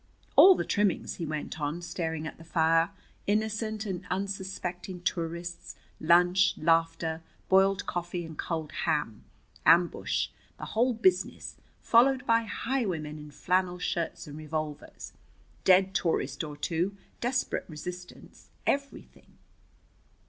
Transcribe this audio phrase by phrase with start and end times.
[0.35, 2.89] "All the trimmings," he went on, staring at the fire.
[3.27, 9.25] "Innocent and unsuspecting tourists, lunch, laughter, boiled coffee, and cold ham.
[9.63, 10.29] Ambush.
[10.57, 15.13] The whole business followed by highwaymen in flannel shirts and revolvers.
[15.65, 19.37] Dead tourist or two, desperate resistance everything."